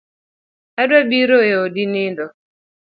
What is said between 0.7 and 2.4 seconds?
Adwa biro e odi nindo